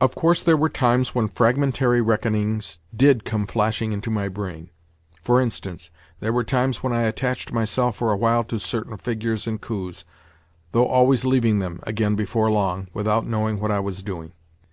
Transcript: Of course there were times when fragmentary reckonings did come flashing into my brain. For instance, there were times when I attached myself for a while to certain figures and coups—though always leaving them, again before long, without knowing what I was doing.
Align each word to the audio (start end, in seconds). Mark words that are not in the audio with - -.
Of 0.00 0.14
course 0.14 0.40
there 0.42 0.56
were 0.56 0.68
times 0.68 1.12
when 1.12 1.26
fragmentary 1.26 2.00
reckonings 2.00 2.78
did 2.94 3.24
come 3.24 3.48
flashing 3.48 3.90
into 3.90 4.08
my 4.08 4.28
brain. 4.28 4.70
For 5.22 5.40
instance, 5.40 5.90
there 6.20 6.32
were 6.32 6.44
times 6.44 6.84
when 6.84 6.92
I 6.92 7.02
attached 7.02 7.52
myself 7.52 7.96
for 7.96 8.12
a 8.12 8.16
while 8.16 8.44
to 8.44 8.60
certain 8.60 8.96
figures 8.96 9.48
and 9.48 9.60
coups—though 9.60 10.86
always 10.86 11.24
leaving 11.24 11.58
them, 11.58 11.80
again 11.82 12.14
before 12.14 12.48
long, 12.48 12.86
without 12.94 13.26
knowing 13.26 13.58
what 13.58 13.72
I 13.72 13.80
was 13.80 14.04
doing. 14.04 14.30